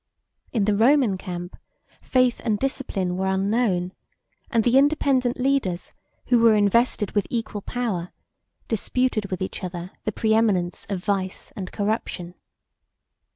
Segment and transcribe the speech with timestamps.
[0.51, 1.55] In the Roman camp,
[2.01, 3.93] faith and discipline were unknown;
[4.49, 5.93] and the independent leaders,
[6.25, 8.11] who were invested with equal power,
[8.67, 12.33] disputed with each other the preeminence of vice and corruption.